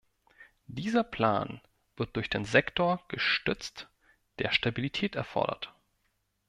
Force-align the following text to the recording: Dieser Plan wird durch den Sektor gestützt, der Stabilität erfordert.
Dieser 0.65 1.03
Plan 1.03 1.61
wird 1.95 2.15
durch 2.15 2.27
den 2.27 2.43
Sektor 2.43 3.03
gestützt, 3.09 3.87
der 4.39 4.51
Stabilität 4.51 5.13
erfordert. 5.13 5.75